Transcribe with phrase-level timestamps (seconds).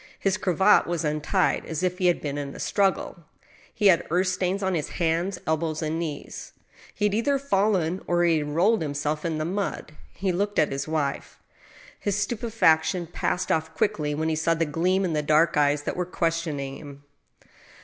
[0.17, 3.19] His cravat was untied, as if he had been in a struggle.
[3.71, 6.53] He had earth stains oii his hands, dbows, and knees.
[6.91, 9.91] He had either fallen or he had rolled himself in the mud.
[10.15, 11.37] He looked at his wife.
[11.99, 15.95] His stupefaction passed off quickly when he saw the gleam in the dark eyes that
[15.95, 17.03] were ques tioning him.